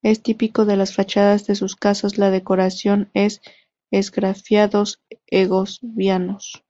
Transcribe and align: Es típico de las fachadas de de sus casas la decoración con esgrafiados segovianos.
Es 0.00 0.22
típico 0.22 0.64
de 0.64 0.78
las 0.78 0.94
fachadas 0.94 1.46
de 1.46 1.52
de 1.52 1.56
sus 1.56 1.76
casas 1.76 2.16
la 2.16 2.30
decoración 2.30 3.10
con 3.12 3.28
esgrafiados 3.90 5.02
segovianos. 5.28 6.64